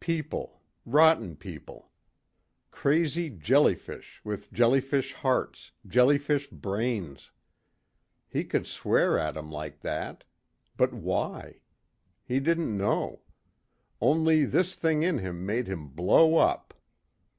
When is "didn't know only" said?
12.38-14.44